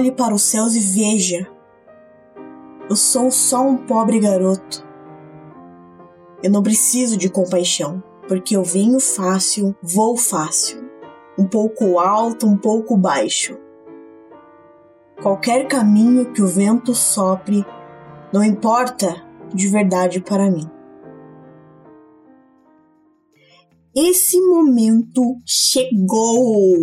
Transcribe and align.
Olhe 0.00 0.12
para 0.12 0.34
os 0.34 0.44
céus 0.44 0.74
e 0.74 0.80
veja. 0.80 1.46
Eu 2.88 2.96
sou 2.96 3.30
só 3.30 3.60
um 3.60 3.76
pobre 3.76 4.18
garoto. 4.18 4.82
Eu 6.42 6.50
não 6.50 6.62
preciso 6.62 7.18
de 7.18 7.28
compaixão, 7.28 8.02
porque 8.26 8.56
eu 8.56 8.64
venho 8.64 8.98
fácil, 8.98 9.76
vou 9.82 10.16
fácil. 10.16 10.88
Um 11.38 11.46
pouco 11.46 11.98
alto, 11.98 12.46
um 12.46 12.56
pouco 12.56 12.96
baixo. 12.96 13.58
Qualquer 15.20 15.68
caminho 15.68 16.32
que 16.32 16.40
o 16.40 16.48
vento 16.48 16.94
sopre, 16.94 17.62
não 18.32 18.42
importa 18.42 19.22
de 19.52 19.68
verdade 19.68 20.18
para 20.18 20.50
mim. 20.50 20.66
Esse 23.94 24.40
momento 24.40 25.36
chegou! 25.44 26.76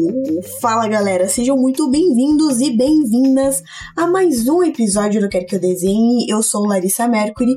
Fala 0.60 0.90
galera, 0.90 1.30
sejam 1.30 1.56
muito 1.56 1.90
bem-vindos 1.90 2.60
e 2.60 2.70
bem-vindas 2.76 3.64
a 3.96 4.06
mais 4.06 4.46
um 4.50 4.62
episódio 4.62 5.22
do 5.22 5.30
Quer 5.30 5.46
Que 5.46 5.56
Eu 5.56 5.62
Desenhe. 5.62 6.30
Eu 6.30 6.44
sou 6.44 6.66
Larissa 6.68 7.08
Mercury 7.08 7.56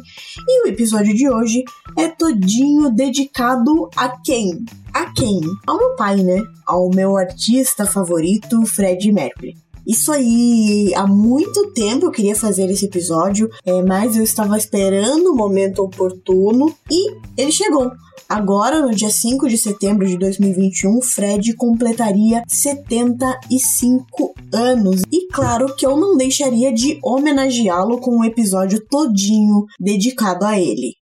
e 0.48 0.64
o 0.64 0.68
episódio 0.68 1.12
de 1.12 1.28
hoje 1.28 1.64
é 1.98 2.06
todinho 2.06 2.90
dedicado 2.90 3.90
a 3.96 4.10
quem? 4.20 4.64
A 4.94 5.12
quem? 5.12 5.40
Ao 5.66 5.76
meu 5.76 5.96
pai, 5.96 6.22
né? 6.22 6.40
Ao 6.64 6.88
meu 6.88 7.16
artista 7.16 7.84
favorito, 7.84 8.64
Fred 8.66 9.10
Mercury. 9.10 9.56
Isso 9.84 10.12
aí, 10.12 10.92
há 10.94 11.08
muito 11.08 11.72
tempo 11.72 12.06
eu 12.06 12.12
queria 12.12 12.36
fazer 12.36 12.70
esse 12.70 12.86
episódio, 12.86 13.50
é, 13.66 13.82
mas 13.82 14.16
eu 14.16 14.22
estava 14.22 14.56
esperando 14.56 15.32
o 15.32 15.34
momento 15.34 15.82
oportuno 15.82 16.72
e 16.88 17.16
ele 17.36 17.50
chegou. 17.50 17.90
Agora, 18.30 18.80
no 18.80 18.94
dia 18.94 19.10
5 19.10 19.48
de 19.48 19.58
setembro 19.58 20.06
de 20.06 20.16
2021, 20.16 21.02
Fred 21.02 21.52
completaria 21.56 22.44
75 22.46 24.32
anos. 24.54 25.02
E 25.10 25.26
claro 25.32 25.74
que 25.74 25.84
eu 25.84 25.96
não 25.96 26.16
deixaria 26.16 26.72
de 26.72 27.00
homenageá-lo 27.02 27.98
com 27.98 28.18
um 28.18 28.24
episódio 28.24 28.80
todinho 28.88 29.64
dedicado 29.80 30.46
a 30.46 30.56
ele. 30.56 30.99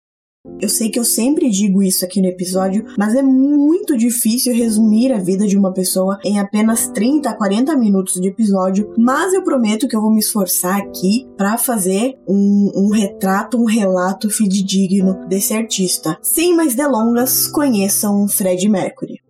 Eu 0.61 0.69
sei 0.69 0.91
que 0.91 0.99
eu 0.99 1.05
sempre 1.05 1.51
digo 1.51 1.83
isso 1.83 2.05
aqui 2.05 2.21
no 2.21 2.29
episódio, 2.29 2.85
mas 2.99 3.15
é 3.15 3.23
muito 3.23 3.97
difícil 3.97 4.55
resumir 4.55 5.13
a 5.13 5.19
vida 5.19 5.47
de 5.47 5.57
uma 5.57 5.73
pessoa 5.73 6.19
em 6.25 6.39
apenas 6.39 6.89
30 6.89 7.31
a 7.31 7.35
40 7.35 7.77
minutos 7.77 8.21
de 8.21 8.29
episódio, 8.29 8.93
mas 8.99 9.33
eu 9.33 9.43
prometo 9.43 9.87
que 9.87 9.95
eu 9.95 10.01
vou 10.01 10.13
me 10.13 10.19
esforçar 10.21 10.81
aqui 10.81 11.29
para 11.37 11.57
fazer 11.57 12.19
um, 12.29 12.73
um 12.75 12.91
retrato, 12.91 13.57
um 13.57 13.67
relato 13.67 14.31
fidedigno 14.31 15.27
desse 15.29 15.55
artista. 15.55 16.19
Sem 16.23 16.57
mais 16.57 16.75
delongas, 16.75 17.47
conheçam 17.47 18.27
Fred 18.27 18.69
Mercury. 18.69 19.21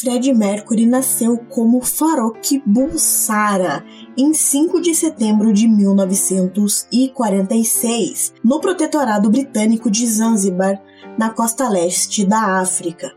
Fred 0.00 0.32
Mercury 0.32 0.86
nasceu 0.86 1.36
como 1.36 1.80
Farouk 1.80 2.62
Bulsara 2.64 3.84
em 4.16 4.32
5 4.32 4.80
de 4.80 4.94
setembro 4.94 5.52
de 5.52 5.66
1946, 5.66 8.32
no 8.44 8.60
protetorado 8.60 9.28
britânico 9.28 9.90
de 9.90 10.06
Zanzibar, 10.06 10.80
na 11.18 11.30
costa 11.30 11.68
leste 11.68 12.24
da 12.24 12.60
África. 12.60 13.12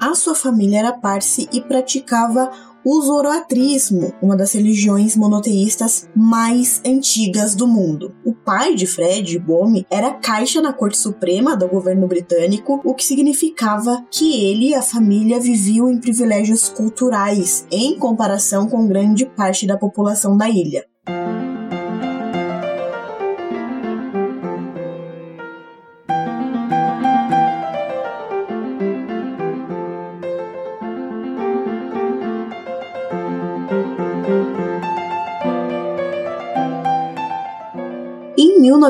A 0.00 0.16
sua 0.16 0.34
família 0.34 0.80
era 0.80 0.92
parsi 0.92 1.48
e 1.52 1.60
praticava 1.60 2.50
o 2.88 3.00
zoroatrismo, 3.00 4.14
uma 4.22 4.36
das 4.36 4.52
religiões 4.52 5.16
monoteístas 5.16 6.08
mais 6.14 6.80
antigas 6.86 7.56
do 7.56 7.66
mundo. 7.66 8.14
O 8.24 8.32
pai 8.32 8.76
de 8.76 8.86
Fred, 8.86 9.36
Bomi, 9.40 9.84
era 9.90 10.12
caixa 10.12 10.62
na 10.62 10.72
Corte 10.72 10.96
Suprema 10.96 11.56
do 11.56 11.66
governo 11.66 12.06
britânico, 12.06 12.80
o 12.84 12.94
que 12.94 13.04
significava 13.04 14.06
que 14.08 14.40
ele 14.40 14.68
e 14.68 14.74
a 14.76 14.82
família 14.82 15.40
viviam 15.40 15.90
em 15.90 15.98
privilégios 15.98 16.68
culturais 16.68 17.66
em 17.72 17.98
comparação 17.98 18.68
com 18.68 18.86
grande 18.86 19.26
parte 19.26 19.66
da 19.66 19.76
população 19.76 20.36
da 20.36 20.48
ilha. 20.48 20.84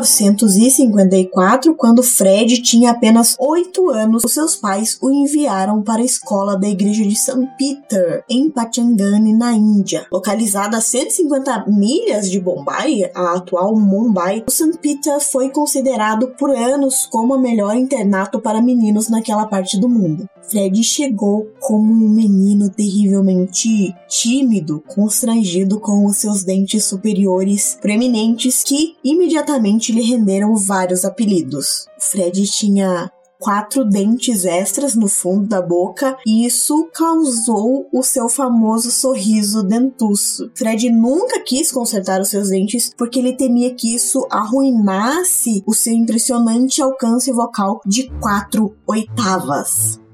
1954, 0.01 1.75
quando 1.75 2.03
Fred 2.03 2.61
tinha 2.63 2.91
apenas 2.91 3.37
8 3.39 3.91
anos, 3.91 4.25
os 4.25 4.33
seus 4.33 4.57
pais 4.57 4.99
o 5.01 5.11
enviaram 5.11 5.83
para 5.83 6.03
a 6.03 6.05
escola 6.05 6.59
da 6.59 6.69
igreja 6.69 7.03
de 7.05 7.17
St. 7.17 7.49
Peter, 7.59 8.25
em 8.29 8.51
Pachangani, 8.51 9.33
na 9.33 9.53
Índia. 9.53 10.07
Localizada 10.13 10.77
a 10.77 10.81
150 10.81 11.67
milhas 11.69 12.31
de 12.31 12.41
Bombay, 12.41 13.11
a 13.15 13.35
atual 13.35 13.75
Mumbai, 13.77 14.45
o 14.47 14.51
St. 14.51 14.79
Peter 14.79 15.21
foi 15.21 15.51
considerado 15.51 16.29
por 16.39 16.51
anos 16.51 17.07
como 17.07 17.35
o 17.35 17.41
melhor 17.41 17.77
internato 17.77 18.41
para 18.41 18.63
meninos 18.63 19.09
naquela 19.09 19.47
parte 19.47 19.81
do 19.81 19.89
mundo. 19.89 20.29
Fred 20.49 20.83
chegou 20.85 21.51
como 21.61 21.93
um 21.93 22.09
menino 22.09 22.71
terrivelmente 22.71 23.95
tímido, 24.09 24.83
constrangido 24.87 25.81
com 25.81 26.07
os 26.07 26.19
seus 26.19 26.45
dentes 26.45 26.85
superiores 26.85 27.77
proeminentes 27.81 28.63
que 28.63 28.95
imediatamente 29.03 29.86
lhe 29.93 30.03
renderam 30.03 30.57
vários 30.57 31.05
apelidos. 31.05 31.87
Fred 31.99 32.45
tinha 32.47 33.11
quatro 33.39 33.85
dentes 33.85 34.45
extras 34.45 34.95
no 34.95 35.09
fundo 35.09 35.47
da 35.47 35.61
boca 35.61 36.17
e 36.27 36.47
isso 36.47 36.89
causou 36.95 37.87
o 37.93 38.03
seu 38.03 38.29
famoso 38.29 38.91
sorriso 38.91 39.63
dentuço. 39.63 40.51
Fred 40.55 40.91
nunca 40.91 41.41
quis 41.41 41.71
consertar 41.71 42.21
os 42.21 42.29
seus 42.29 42.49
dentes 42.49 42.93
porque 42.97 43.19
ele 43.19 43.37
temia 43.37 43.75
que 43.75 43.95
isso 43.95 44.27
arruinasse 44.31 45.63
o 45.67 45.75
seu 45.75 45.93
impressionante 45.93 46.83
alcance 46.83 47.31
vocal 47.33 47.81
de 47.85 48.11
quatro 48.21 48.75
oitavas. 48.87 50.06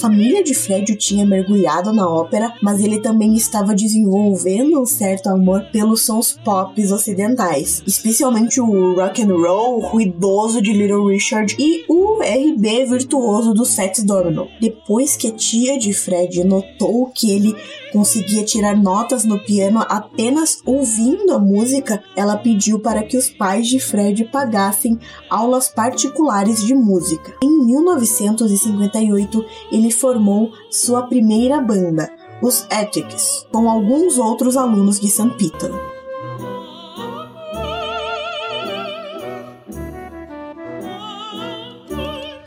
Família 0.00 0.42
de 0.42 0.54
Fred 0.54 0.92
o 0.92 0.96
tinha 0.96 1.26
mergulhado 1.26 1.92
na 1.92 2.08
ópera, 2.08 2.54
mas 2.62 2.82
ele 2.82 3.00
também 3.00 3.34
estava 3.36 3.74
desenvolvendo 3.74 4.80
um 4.80 4.86
certo 4.86 5.28
amor 5.28 5.66
pelos 5.70 6.06
sons 6.06 6.38
pop 6.42 6.80
ocidentais, 6.90 7.82
especialmente 7.86 8.60
o 8.60 8.94
rock 8.94 9.22
and 9.22 9.34
roll 9.34 9.80
ruidoso 9.80 10.62
de 10.62 10.72
Little 10.72 11.06
Richard 11.06 11.54
e 11.58 11.84
o 11.86 12.20
RB 12.22 12.86
virtuoso 12.86 13.52
do 13.52 13.66
Sex 13.66 14.02
Domino. 14.02 14.48
Depois 14.58 15.16
que 15.16 15.28
a 15.28 15.32
tia 15.32 15.78
de 15.78 15.92
Fred 15.92 16.42
notou 16.44 17.06
que 17.14 17.30
ele 17.30 17.54
conseguia 17.92 18.44
tirar 18.44 18.76
notas 18.76 19.24
no 19.24 19.38
piano 19.44 19.84
apenas 19.88 20.60
ouvindo 20.64 21.32
a 21.32 21.38
música, 21.38 22.02
ela 22.16 22.36
pediu 22.36 22.78
para 22.78 23.02
que 23.02 23.16
os 23.16 23.28
pais 23.30 23.66
de 23.66 23.78
Fred 23.80 24.24
pagassem 24.26 24.98
aulas 25.28 25.68
particulares 25.68 26.64
de 26.64 26.74
música. 26.74 27.34
Em 27.42 27.66
1958, 27.66 29.44
ele 29.72 29.90
formou 29.90 30.50
sua 30.70 31.02
primeira 31.02 31.60
banda, 31.60 32.10
os 32.42 32.66
Ethics, 32.70 33.46
com 33.52 33.68
alguns 33.68 34.18
outros 34.18 34.56
alunos 34.56 34.98
de 34.98 35.08
St. 35.08 35.30
Peter. 35.36 35.89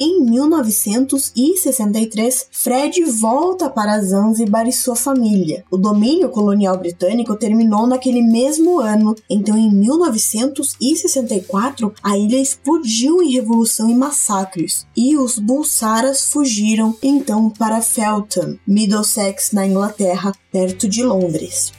Em 0.06 0.20
1963, 0.20 2.48
Fred 2.52 3.06
volta 3.06 3.70
para 3.70 4.02
Zanzibar 4.02 4.68
e 4.68 4.74
sua 4.74 4.98
família. 4.98 5.64
O 5.72 5.78
domínio 5.78 6.28
colonial 6.28 6.78
britânico 6.78 7.38
terminou 7.38 7.88
naquele 7.88 8.22
mesmo 8.22 8.82
ano, 8.82 9.16
então 9.30 9.58
em 9.58 9.74
1964 9.74 11.94
a 12.04 12.18
ilha 12.18 12.36
explodiu 12.36 13.24
em 13.24 13.32
revolução 13.32 13.90
e 13.90 13.96
massacres, 13.96 14.86
e 14.94 15.16
os 15.16 15.40
Bulsaras 15.40 16.26
fugiram 16.26 16.94
então 17.02 17.50
para 17.50 17.82
Feltham, 17.82 18.60
Middlesex, 18.68 19.54
na 19.54 19.66
Inglaterra, 19.66 20.34
perto 20.52 20.86
de 20.86 21.02
Londres. 21.02 21.72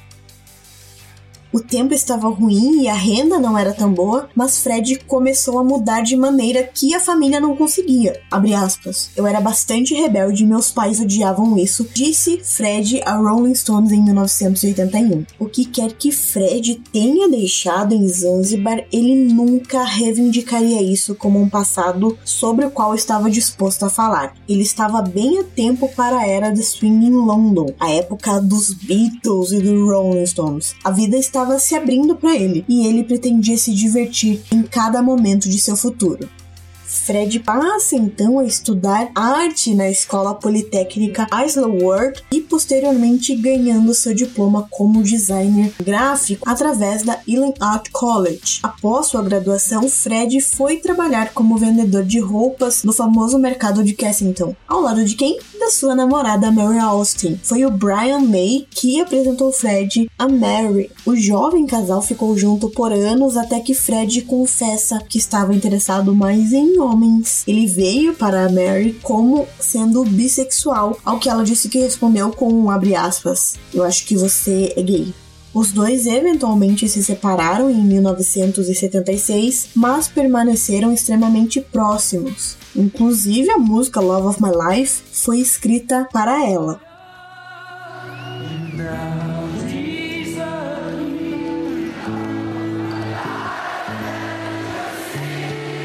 O 1.55 1.61
tempo 1.61 1.95
estava 1.95 2.29
ruim 2.29 2.83
e 2.83 2.89
a 2.89 2.95
renda 2.95 3.39
não 3.39 3.57
era 3.57 3.73
tão 3.73 3.95
boa, 3.95 4.29
mas 4.35 4.59
Fred 4.59 4.99
começou 5.07 5.57
a 5.61 5.63
mudar 5.63 6.01
de 6.01 6.17
maneira 6.17 6.65
que 6.65 6.93
a 6.93 6.99
família 6.99 7.39
não 7.39 7.55
conseguia. 7.55 8.21
Aspas. 8.59 9.11
Eu 9.17 9.25
era 9.25 9.41
bastante 9.41 9.95
rebelde 9.95 10.43
e 10.43 10.47
meus 10.47 10.73
pais 10.73 11.01
odiavam 11.01 11.57
isso, 11.57 11.89
disse 11.95 12.41
Fred 12.43 13.01
a 13.05 13.15
Rolling 13.15 13.55
Stones 13.55 13.93
em 13.93 14.03
1981. 14.03 15.25
O 15.39 15.47
que 15.47 15.65
quer 15.65 15.93
que 15.93 16.11
Fred 16.11 16.83
tenha 16.93 17.29
deixado 17.29 17.95
em 17.95 18.09
Zanzibar, 18.09 18.85
ele 18.93 19.15
nunca 19.15 19.85
reivindicaria 19.85 20.83
isso 20.83 21.15
como 21.15 21.41
um 21.41 21.49
passado 21.49 22.19
sobre 22.25 22.65
o 22.65 22.71
qual 22.71 22.97
estava 22.97 23.31
disposto 23.31 23.85
a 23.85 23.91
falar. 23.91 24.35
Ele 24.49 24.63
estava 24.63 25.01
bem 25.03 25.39
a 25.39 25.45
tempo 25.45 25.89
para 25.95 26.19
a 26.19 26.27
era 26.27 26.51
de 26.51 26.65
swing 26.65 27.07
em 27.07 27.11
London, 27.11 27.67
a 27.79 27.93
época 27.93 28.41
dos 28.41 28.75
Beatles 28.75 29.53
e 29.53 29.61
do 29.61 29.87
Rolling 29.87 30.27
Stones. 30.27 30.75
A 30.83 30.91
vida 30.91 31.17
estava 31.17 31.44
estava 31.45 31.59
se 31.59 31.75
abrindo 31.75 32.17
para 32.17 32.35
ele 32.35 32.65
e 32.67 32.87
ele 32.87 33.05
pretendia 33.05 33.59
se 33.59 33.75
divertir 33.75 34.43
em 34.51 34.63
cada 34.63 35.03
momento 35.03 35.49
de 35.49 35.59
seu 35.59 35.77
futuro. 35.77 36.29
Fred 36.95 37.41
passa 37.41 37.97
então 37.97 38.39
a 38.39 38.45
estudar 38.45 39.11
arte 39.15 39.75
na 39.75 39.91
Escola 39.91 40.35
Politécnica 40.35 41.27
Isleworth 41.45 42.23
e 42.31 42.41
posteriormente 42.41 43.35
ganhando 43.35 43.93
seu 43.93 44.15
diploma 44.15 44.67
como 44.71 45.03
designer 45.03 45.73
gráfico 45.83 46.49
através 46.49 47.03
da 47.03 47.19
Ealing 47.29 47.55
Art 47.61 47.89
College. 47.93 48.61
Após 48.63 49.09
sua 49.09 49.23
graduação, 49.23 49.89
Fred 49.89 50.41
foi 50.41 50.77
trabalhar 50.77 51.35
como 51.35 51.59
vendedor 51.59 52.05
de 52.05 52.21
roupas 52.21 52.85
no 52.85 52.93
famoso 52.93 53.39
mercado 53.39 53.83
de 53.83 53.93
Kensington. 53.93 54.55
Ao 54.67 54.81
lado 54.81 55.05
de 55.05 55.17
quem? 55.17 55.39
Da 55.59 55.71
sua 55.71 55.95
namorada 55.95 56.51
Mary 56.53 56.79
Austin. 56.79 57.39
Foi 57.43 57.65
o 57.65 57.71
Brian 57.71 58.21
May 58.21 58.67
que 58.71 59.01
apresentou 59.01 59.53
Fred 59.53 60.09
a 60.19 60.29
Mary. 60.29 60.91
O 61.05 61.17
jovem 61.17 61.67
casal 61.67 62.01
ficou 62.01 62.37
junto 62.39 62.71
por 62.71 62.93
anos 62.93 63.37
até 63.37 63.61
que 63.61 63.75
Fred 63.75 64.23
confessa 64.23 65.01
que 65.01 65.19
estava 65.19 65.55
interessado 65.55 66.15
mais 66.15 66.53
em 66.53 66.79
homens. 66.85 67.43
Ele 67.47 67.67
veio 67.67 68.15
para 68.15 68.49
Mary 68.49 68.99
como 69.03 69.47
sendo 69.59 70.05
bissexual, 70.05 70.99
ao 71.05 71.19
que 71.19 71.29
ela 71.29 71.45
disse 71.45 71.69
que 71.69 71.79
respondeu 71.79 72.31
com 72.31 72.53
um 72.53 72.71
abre 72.71 72.95
aspas: 72.95 73.55
Eu 73.73 73.83
acho 73.83 74.05
que 74.07 74.17
você 74.17 74.73
é 74.77 74.83
gay. 74.83 75.15
Os 75.55 75.71
dois 75.71 76.07
eventualmente 76.09 76.89
se 76.89 77.03
separaram 77.05 77.71
em 77.71 77.81
1976, 77.81 79.69
mas 79.73 80.09
permaneceram 80.09 80.93
extremamente 80.93 81.61
próximos. 81.61 82.57
Inclusive, 82.75 83.51
a 83.51 83.59
música 83.59 84.01
Love 84.01 84.27
of 84.27 84.43
My 84.43 84.51
Life 84.51 85.03
foi 85.13 85.39
escrita 85.39 86.09
para 86.13 86.45
ela. 86.45 86.81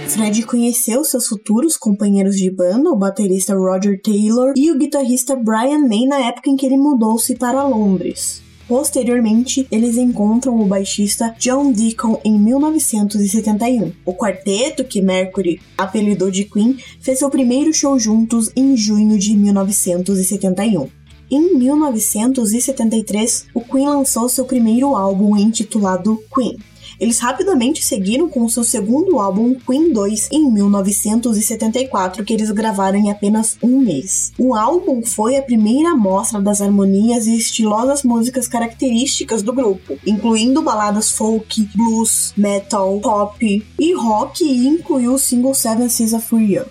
Fred 0.09 0.41
conheceu 0.43 1.03
seus 1.03 1.27
futuros 1.27 1.77
companheiros 1.77 2.35
de 2.35 2.49
banda, 2.49 2.89
o 2.89 2.95
baterista 2.95 3.53
Roger 3.53 4.01
Taylor 4.01 4.53
e 4.57 4.71
o 4.71 4.77
guitarrista 4.77 5.35
Brian 5.35 5.87
May, 5.87 6.07
na 6.07 6.19
época 6.19 6.49
em 6.49 6.55
que 6.55 6.65
ele 6.65 6.77
mudou-se 6.77 7.35
para 7.35 7.63
Londres. 7.63 8.41
Posteriormente, 8.67 9.67
eles 9.71 9.97
encontram 9.97 10.59
o 10.59 10.65
baixista 10.65 11.35
John 11.39 11.71
Deacon 11.71 12.19
em 12.23 12.39
1971. 12.39 13.91
O 14.03 14.13
quarteto, 14.13 14.83
que 14.83 14.99
Mercury 14.99 15.61
apelidou 15.77 16.31
de 16.31 16.43
Queen, 16.43 16.77
fez 16.99 17.19
seu 17.19 17.29
primeiro 17.29 17.71
show 17.71 17.97
juntos 17.99 18.51
em 18.55 18.75
junho 18.75 19.17
de 19.17 19.37
1971. 19.37 20.89
Em 21.31 21.55
1973, 21.55 23.45
o 23.53 23.61
Queen 23.61 23.87
lançou 23.87 24.27
seu 24.27 24.45
primeiro 24.45 24.95
álbum 24.95 25.37
intitulado 25.37 26.19
Queen. 26.33 26.57
Eles 26.99 27.19
rapidamente 27.19 27.81
seguiram 27.81 28.27
com 28.27 28.49
seu 28.49 28.63
segundo 28.63 29.19
álbum, 29.19 29.55
Queen 29.55 29.93
2, 29.93 30.29
em 30.31 30.51
1974, 30.51 32.25
que 32.25 32.33
eles 32.33 32.51
gravaram 32.51 32.97
em 32.97 33.09
apenas 33.09 33.57
um 33.63 33.79
mês. 33.79 34.33
O 34.37 34.53
álbum 34.53 35.01
foi 35.01 35.37
a 35.37 35.41
primeira 35.41 35.91
amostra 35.91 36.41
das 36.41 36.61
harmonias 36.61 37.25
e 37.25 37.37
estilosas 37.37 38.03
músicas 38.03 38.49
características 38.49 39.41
do 39.41 39.53
grupo, 39.53 39.97
incluindo 40.05 40.61
baladas 40.61 41.09
folk, 41.09 41.69
blues, 41.73 42.33
metal, 42.35 42.99
pop 42.99 43.65
e 43.79 43.93
rock, 43.93 44.43
e 44.43 44.67
incluiu 44.67 45.13
o 45.13 45.19
single 45.19 45.53
Seven 45.53 45.87
Seas 45.87 46.13
of 46.13 46.35
Rio. 46.35 46.65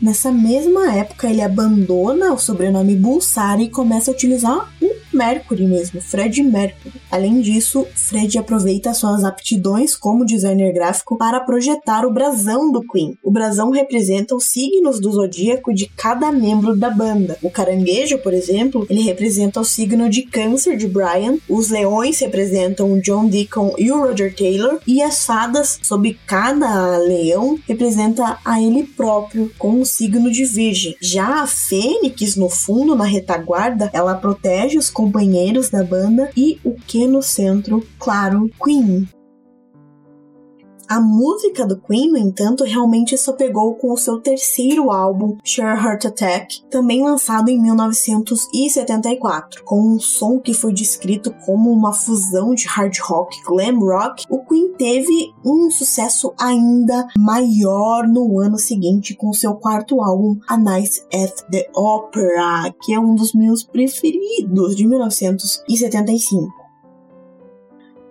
Nessa 0.00 0.32
mesma 0.32 0.94
época, 0.94 1.28
ele 1.28 1.42
abandona 1.42 2.32
o 2.32 2.38
sobrenome 2.38 2.96
Bulsari 2.96 3.64
e 3.64 3.70
começa 3.70 4.10
a 4.10 4.14
utilizar 4.14 4.72
o 4.80 4.99
Mercury 5.20 5.66
mesmo, 5.66 6.00
Fred 6.00 6.42
Mercury. 6.42 6.94
Além 7.10 7.42
disso, 7.42 7.86
Fred 7.94 8.38
aproveita 8.38 8.94
suas 8.94 9.22
aptidões 9.22 9.94
como 9.94 10.24
designer 10.24 10.72
gráfico 10.72 11.18
para 11.18 11.40
projetar 11.40 12.06
o 12.06 12.12
brasão 12.12 12.72
do 12.72 12.80
Queen. 12.80 13.18
O 13.22 13.30
brasão 13.30 13.70
representa 13.70 14.34
os 14.34 14.44
signos 14.44 14.98
do 14.98 15.12
zodíaco 15.12 15.74
de 15.74 15.86
cada 15.94 16.32
membro 16.32 16.74
da 16.74 16.88
banda. 16.88 17.36
O 17.42 17.50
caranguejo, 17.50 18.16
por 18.18 18.32
exemplo, 18.32 18.86
ele 18.88 19.02
representa 19.02 19.60
o 19.60 19.64
signo 19.64 20.08
de 20.08 20.22
câncer 20.22 20.78
de 20.78 20.88
Brian, 20.88 21.36
os 21.46 21.68
leões 21.68 22.18
representam 22.20 22.90
o 22.90 23.02
John 23.02 23.26
Deacon 23.26 23.74
e 23.76 23.92
o 23.92 23.98
Roger 23.98 24.34
Taylor, 24.34 24.80
e 24.86 25.02
as 25.02 25.26
fadas, 25.26 25.78
sob 25.82 26.18
cada 26.26 26.96
leão, 26.96 27.58
representa 27.68 28.38
a 28.42 28.58
ele 28.58 28.84
próprio, 28.84 29.52
com 29.58 29.82
o 29.82 29.84
signo 29.84 30.30
de 30.30 30.46
virgem. 30.46 30.96
Já 30.98 31.42
a 31.42 31.46
fênix, 31.46 32.36
no 32.36 32.48
fundo, 32.48 32.96
na 32.96 33.04
retaguarda, 33.04 33.90
ela 33.92 34.14
protege 34.14 34.78
os 34.78 34.88
companheiros 35.10 35.68
da 35.68 35.82
banda 35.82 36.30
e 36.36 36.60
o 36.62 36.74
que 36.74 37.04
no 37.08 37.20
centro, 37.20 37.84
claro, 37.98 38.48
Queen. 38.62 39.08
A 40.90 41.00
música 41.00 41.64
do 41.64 41.80
Queen, 41.80 42.10
no 42.10 42.18
entanto, 42.18 42.64
realmente 42.64 43.16
só 43.16 43.32
pegou 43.32 43.76
com 43.76 43.92
o 43.92 43.96
seu 43.96 44.20
terceiro 44.20 44.90
álbum, 44.90 45.36
Sure 45.44 45.68
Heart 45.68 46.06
Attack, 46.06 46.64
também 46.68 47.04
lançado 47.04 47.48
em 47.48 47.62
1974. 47.62 49.62
Com 49.62 49.94
um 49.94 50.00
som 50.00 50.40
que 50.40 50.52
foi 50.52 50.72
descrito 50.72 51.32
como 51.46 51.70
uma 51.70 51.92
fusão 51.92 52.56
de 52.56 52.66
hard 52.66 52.98
rock 53.02 53.40
glam 53.44 53.78
rock, 53.78 54.24
o 54.28 54.44
Queen 54.44 54.72
teve 54.76 55.32
um 55.44 55.70
sucesso 55.70 56.34
ainda 56.36 57.06
maior 57.16 58.08
no 58.08 58.40
ano 58.40 58.58
seguinte 58.58 59.14
com 59.14 59.32
seu 59.32 59.54
quarto 59.54 60.02
álbum, 60.02 60.40
A 60.48 60.56
Night 60.56 61.04
at 61.14 61.40
the 61.52 61.70
Opera, 61.72 62.74
que 62.82 62.92
é 62.92 62.98
um 62.98 63.14
dos 63.14 63.32
meus 63.32 63.62
preferidos 63.62 64.74
de 64.74 64.88
1975. 64.88 66.59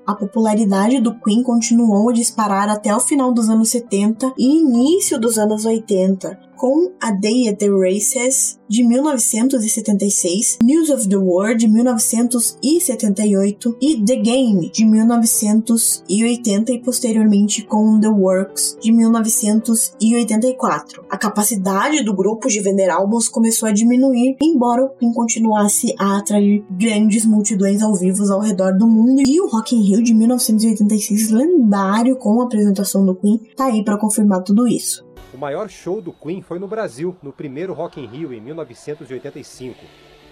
A 0.09 0.15
popularidade 0.15 0.99
do 0.99 1.13
Queen 1.19 1.43
continuou 1.43 2.09
a 2.09 2.13
disparar 2.13 2.67
até 2.67 2.95
o 2.95 2.99
final 2.99 3.31
dos 3.31 3.47
anos 3.47 3.69
70 3.69 4.33
e 4.39 4.57
início 4.57 5.19
dos 5.19 5.37
anos 5.37 5.65
80, 5.65 6.48
com 6.59 6.91
A 7.01 7.11
Day 7.11 7.47
at 7.47 7.57
the 7.57 7.69
Races 7.69 8.59
de 8.67 8.83
1976, 8.83 10.57
News 10.61 10.89
of 10.89 11.07
the 11.07 11.15
World 11.15 11.59
de 11.59 11.67
1978 11.67 13.77
e 13.81 14.03
The 14.03 14.17
Game 14.17 14.69
de 14.69 14.83
1980 14.85 16.73
e 16.73 16.79
posteriormente 16.79 17.63
com 17.63 17.97
The 17.99 18.09
Works 18.09 18.77
de 18.79 18.91
1984. 18.91 21.05
A 21.09 21.17
capacidade 21.17 22.03
do 22.03 22.13
grupo 22.13 22.47
de 22.49 22.59
vender 22.59 22.89
álbuns 22.89 23.29
começou 23.29 23.69
a 23.69 23.71
diminuir, 23.71 24.35
embora 24.41 24.83
o 24.83 24.89
Queen 24.89 25.13
continuasse 25.13 25.95
a 25.97 26.17
atrair 26.17 26.65
grandes 26.69 27.25
multidões 27.25 27.81
ao 27.81 27.95
vivo 27.95 28.29
ao 28.31 28.41
redor 28.41 28.77
do 28.77 28.85
mundo 28.85 29.23
e 29.25 29.39
o 29.39 29.47
Rock 29.47 29.73
in 29.75 29.81
Rio 29.81 30.03
de 30.03 30.13
1986 30.13 31.31
lendário 31.31 32.17
com 32.17 32.41
a 32.41 32.43
apresentação 32.43 33.05
do 33.05 33.15
Queen 33.15 33.39
tá 33.55 33.67
aí 33.67 33.81
para 33.83 33.97
confirmar 33.97 34.43
tudo 34.43 34.67
isso. 34.67 35.07
Maior 35.39 35.69
show 35.69 36.01
do 36.01 36.11
Queen 36.11 36.41
foi 36.41 36.59
no 36.59 36.67
Brasil, 36.67 37.15
no 37.23 37.31
primeiro 37.31 37.71
Rock 37.71 37.97
in 37.97 38.05
Rio, 38.05 38.33
em 38.33 38.41
1985. 38.41 39.79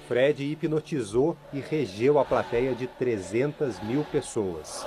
Fred 0.05 0.43
hipnotizou 0.43 1.37
e 1.53 1.61
regeu 1.61 2.19
a 2.19 2.25
plateia 2.25 2.75
de 2.75 2.87
300 2.87 3.81
mil 3.83 4.03
pessoas. 4.03 4.85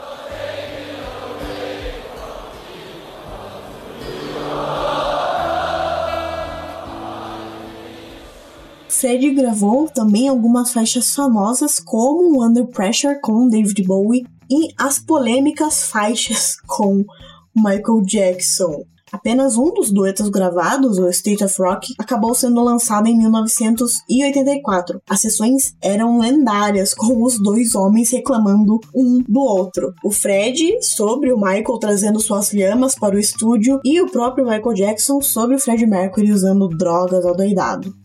Fred 8.91 9.31
gravou 9.31 9.89
também 9.89 10.29
algumas 10.29 10.71
faixas 10.71 11.15
famosas, 11.15 11.81
como 11.81 12.45
Under 12.45 12.67
Pressure 12.67 13.19
com 13.23 13.49
David 13.49 13.83
Bowie 13.85 14.27
e 14.51 14.69
as 14.77 14.99
polêmicas 14.99 15.85
faixas 15.85 16.61
com 16.67 17.07
Michael 17.57 18.03
Jackson. 18.05 18.85
Apenas 19.21 19.59
um 19.59 19.71
dos 19.75 19.93
duetos 19.93 20.31
gravados, 20.31 20.99
o 20.99 21.07
State 21.11 21.45
of 21.45 21.55
Rock, 21.59 21.95
acabou 21.99 22.35
sendo 22.35 22.65
lançado 22.65 23.07
em 23.07 23.19
1984. 23.19 25.03
As 25.09 25.21
sessões 25.21 25.75
eram 25.83 26.19
lendárias, 26.19 26.95
com 26.97 27.23
os 27.23 27.39
dois 27.39 27.75
homens 27.75 28.11
reclamando 28.11 28.81
um 28.95 29.23
do 29.29 29.41
outro. 29.41 29.93
O 30.03 30.11
Fred 30.11 30.83
sobre 30.83 31.31
o 31.31 31.37
Michael 31.37 31.79
trazendo 31.79 32.19
suas 32.19 32.51
lhamas 32.55 32.95
para 32.95 33.15
o 33.15 33.19
estúdio 33.19 33.79
e 33.85 34.01
o 34.01 34.11
próprio 34.11 34.47
Michael 34.47 34.75
Jackson 34.75 35.21
sobre 35.21 35.57
o 35.57 35.61
Fred 35.61 35.87
Mercury 35.87 36.33
usando 36.33 36.67
drogas 36.69 37.27
adoidado. 37.27 38.00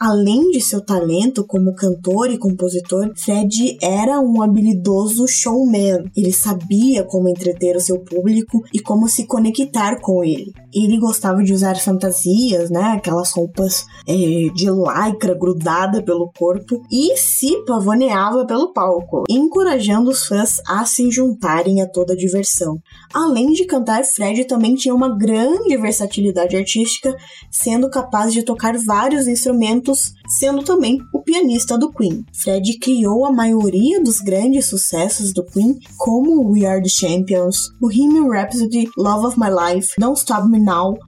Além 0.00 0.50
de 0.52 0.60
seu 0.60 0.80
talento 0.80 1.44
como 1.44 1.74
cantor 1.74 2.30
e 2.30 2.38
compositor, 2.38 3.10
Fred 3.16 3.76
era 3.82 4.20
um 4.20 4.40
habilidoso 4.40 5.26
showman. 5.26 6.04
Ele 6.16 6.32
sabia 6.32 7.02
como 7.02 7.28
entreter 7.28 7.74
o 7.74 7.80
seu 7.80 7.98
público 7.98 8.62
e 8.72 8.78
como 8.78 9.08
se 9.08 9.26
conectar 9.26 10.00
com 10.00 10.22
ele. 10.22 10.52
Ele 10.72 10.98
gostava 10.98 11.42
de 11.42 11.52
usar 11.52 11.76
fantasias, 11.76 12.70
né? 12.70 12.94
Aquelas 12.96 13.32
roupas 13.32 13.86
é, 14.06 14.14
de 14.54 14.66
lycra 14.68 15.34
grudada 15.34 16.02
pelo 16.02 16.30
corpo 16.36 16.82
e 16.90 17.16
se 17.16 17.64
pavoneava 17.64 18.46
pelo 18.46 18.72
palco, 18.72 19.24
encorajando 19.28 20.10
os 20.10 20.26
fãs 20.26 20.60
a 20.66 20.84
se 20.84 21.10
juntarem 21.10 21.80
a 21.80 21.88
toda 21.88 22.12
a 22.12 22.16
diversão. 22.16 22.78
Além 23.12 23.52
de 23.52 23.64
cantar, 23.64 24.04
Fred 24.04 24.44
também 24.44 24.74
tinha 24.74 24.94
uma 24.94 25.16
grande 25.16 25.76
versatilidade 25.76 26.56
artística, 26.56 27.16
sendo 27.50 27.90
capaz 27.90 28.32
de 28.32 28.42
tocar 28.42 28.76
vários 28.78 29.26
instrumentos, 29.26 30.12
sendo 30.38 30.62
também 30.62 30.98
o 31.14 31.22
pianista 31.22 31.78
do 31.78 31.90
Queen. 31.90 32.24
Fred 32.32 32.78
criou 32.78 33.24
a 33.24 33.32
maioria 33.32 34.02
dos 34.02 34.20
grandes 34.20 34.66
sucessos 34.66 35.32
do 35.32 35.44
Queen, 35.44 35.78
como 35.96 36.52
We 36.52 36.66
Are 36.66 36.82
the 36.82 36.88
Champions, 36.88 37.70
Bohemian 37.80 38.28
Rhapsody, 38.28 38.88
Love 38.96 39.26
of 39.26 39.38
My 39.38 39.48
Life, 39.48 39.94
Don't 39.98 40.18
Stop 40.18 40.48
Me 40.48 40.57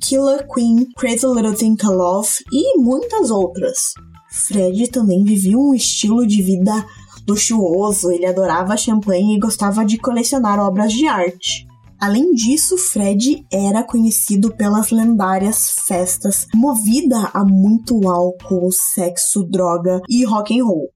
Killer 0.00 0.46
Queen, 0.46 0.86
Crazy 0.96 1.26
Little 1.26 1.54
Thing 1.54 1.76
to 1.76 1.90
Love 1.92 2.28
e 2.52 2.78
muitas 2.78 3.30
outras. 3.30 3.94
Fred 4.30 4.88
também 4.88 5.24
vivia 5.24 5.58
um 5.58 5.74
estilo 5.74 6.26
de 6.26 6.42
vida 6.42 6.84
luxuoso, 7.28 8.10
ele 8.10 8.26
adorava 8.26 8.76
champanhe 8.76 9.36
e 9.36 9.40
gostava 9.40 9.84
de 9.84 9.98
colecionar 9.98 10.58
obras 10.58 10.92
de 10.92 11.06
arte. 11.06 11.69
Além 12.00 12.32
disso, 12.32 12.78
Fred 12.78 13.44
era 13.52 13.82
conhecido 13.82 14.50
pelas 14.50 14.90
lendárias 14.90 15.70
festas 15.86 16.46
movida 16.54 17.30
a 17.34 17.44
muito 17.44 18.08
álcool, 18.08 18.70
sexo, 18.72 19.44
droga 19.44 20.00
e 20.08 20.24
rock 20.24 20.58
and 20.58 20.64
roll. 20.64 20.90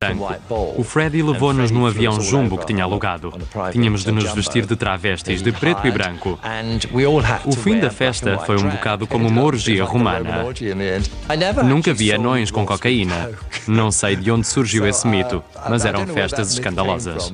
O 0.79 0.83
Freddy 0.83 1.23
levou-nos 1.23 1.71
num 1.71 1.85
avião 1.85 2.19
jumbo 2.23 2.57
que 2.57 2.67
tinha 2.67 2.85
alugado. 2.85 3.35
Tínhamos 3.71 4.03
de 4.03 4.13
nos 4.13 4.33
vestir 4.33 4.65
de 4.65 4.77
travestis 4.77 5.43
de 5.43 5.53
preto 5.53 5.87
e 5.87 5.91
branco. 5.91 6.39
O 7.45 7.53
fim 7.53 7.79
da 7.79 7.91
festa 7.91 8.39
foi 8.39 8.57
um 8.57 8.71
bocado 8.71 9.07
como 9.07 9.29
uma 9.29 9.43
orgia 9.43 9.85
romana. 9.85 10.47
Nunca 11.67 11.93
vi 11.93 12.13
anões 12.13 12.51
com 12.51 12.65
cocaína. 12.65 13.31
Não 13.69 13.91
sei 13.91 14.17
de 14.17 14.31
onde 14.31 14.47
surgiu 14.47 14.87
esse 14.87 15.07
mito, 15.07 15.45
mas 15.69 15.85
eram 15.85 16.07
festas 16.07 16.51
escandalosas. 16.53 17.31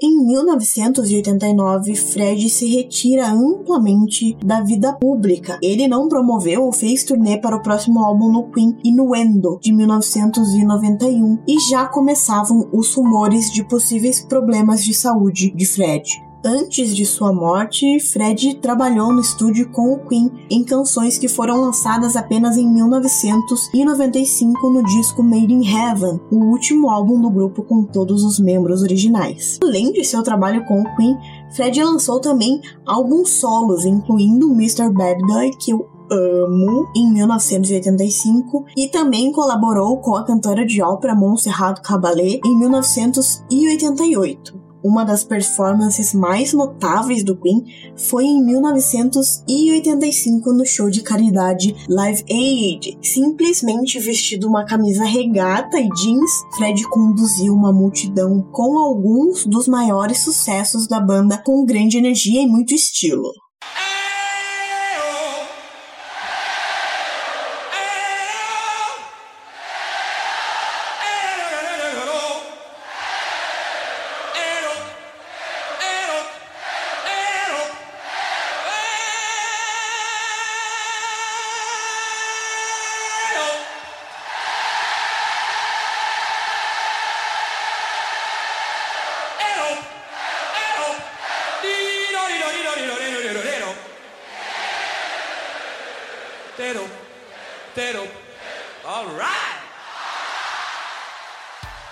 Em 0.00 0.16
1989, 0.24 1.96
Fred 1.96 2.48
se 2.48 2.68
retira 2.68 3.32
amplamente 3.32 4.36
da 4.36 4.60
vida 4.60 4.92
pública. 4.92 5.58
Ele 5.60 5.88
não 5.88 6.08
promoveu 6.08 6.62
ou 6.62 6.72
fez 6.72 7.02
turnê 7.02 7.36
para 7.36 7.56
o 7.56 7.62
próximo 7.64 8.04
álbum 8.04 8.30
no 8.30 8.48
Queen, 8.48 8.76
Innuendo, 8.84 9.58
de 9.60 9.72
1991, 9.72 11.40
e 11.48 11.58
já 11.68 11.84
começavam 11.84 12.68
os 12.72 12.94
rumores 12.94 13.50
de 13.50 13.64
possíveis 13.64 14.24
problemas 14.24 14.84
de 14.84 14.94
saúde 14.94 15.50
de 15.50 15.66
Fred. 15.66 16.27
Antes 16.44 16.94
de 16.94 17.04
sua 17.04 17.32
morte, 17.32 17.98
Fred 17.98 18.54
trabalhou 18.56 19.12
no 19.12 19.20
estúdio 19.20 19.70
com 19.70 19.92
o 19.92 19.98
Queen 20.06 20.30
em 20.48 20.62
canções 20.62 21.18
que 21.18 21.26
foram 21.26 21.60
lançadas 21.60 22.14
apenas 22.14 22.56
em 22.56 22.68
1995 22.68 24.70
no 24.70 24.84
disco 24.84 25.20
Made 25.22 25.52
in 25.52 25.66
Heaven, 25.66 26.20
o 26.30 26.36
último 26.36 26.90
álbum 26.90 27.20
do 27.20 27.28
grupo 27.28 27.64
com 27.64 27.82
todos 27.82 28.22
os 28.22 28.38
membros 28.38 28.82
originais. 28.82 29.58
Além 29.60 29.92
de 29.92 30.04
seu 30.04 30.22
trabalho 30.22 30.64
com 30.64 30.80
o 30.80 30.96
Queen, 30.96 31.16
Fred 31.50 31.82
lançou 31.82 32.20
também 32.20 32.60
álbuns 32.86 33.30
solos, 33.30 33.84
incluindo 33.84 34.52
Mr. 34.52 34.92
Bad 34.92 35.20
Guy, 35.20 35.50
que 35.58 35.72
eu 35.72 35.88
amo, 36.10 36.88
em 36.94 37.12
1985, 37.12 38.64
e 38.76 38.88
também 38.88 39.32
colaborou 39.32 39.96
com 39.98 40.14
a 40.14 40.24
cantora 40.24 40.64
de 40.64 40.80
ópera 40.80 41.16
Montserrat 41.16 41.82
Caballé 41.82 42.38
em 42.44 42.58
1988. 42.58 44.67
Uma 44.88 45.04
das 45.04 45.22
performances 45.22 46.14
mais 46.14 46.54
notáveis 46.54 47.22
do 47.22 47.36
Queen 47.36 47.62
foi 47.94 48.24
em 48.24 48.42
1985 48.42 50.50
no 50.50 50.64
show 50.64 50.88
de 50.88 51.02
caridade 51.02 51.76
Live 51.86 52.24
Aid. 52.30 52.96
Simplesmente 53.02 53.98
vestido 53.98 54.48
uma 54.48 54.64
camisa 54.64 55.04
regata 55.04 55.78
e 55.78 55.90
jeans, 55.90 56.30
Fred 56.56 56.82
conduziu 56.88 57.52
uma 57.52 57.70
multidão 57.70 58.40
com 58.50 58.78
alguns 58.78 59.44
dos 59.44 59.68
maiores 59.68 60.20
sucessos 60.20 60.88
da 60.88 60.98
banda 60.98 61.36
com 61.36 61.66
grande 61.66 61.98
energia 61.98 62.40
e 62.40 62.46
muito 62.46 62.72
estilo. 62.72 63.30